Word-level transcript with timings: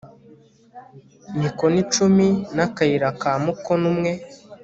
mikono 1.41 1.79
cumi 1.93 2.27
n 2.55 2.57
akayira 2.65 3.09
ka 3.21 3.31
mukono 3.43 3.85
umwe 3.91 4.11